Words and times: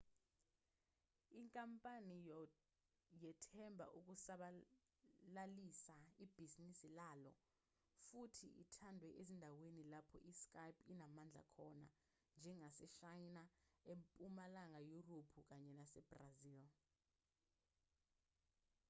inkampani 1.39 2.15
yethemba 3.21 3.85
ukusabalalisa 3.99 5.95
ibhizinisi 6.23 6.87
layo 6.99 7.33
futhi 8.07 8.47
ithandwe 8.63 9.09
ezindaweni 9.21 9.83
lapho 9.93 10.17
i-skype 10.31 10.81
inamandla 10.93 11.43
khona 11.53 11.87
njengaseshayina 12.37 13.43
empumalanga 13.91 14.79
yurophu 14.91 15.39
kanye 15.49 15.71
nasebrazil 15.79 16.65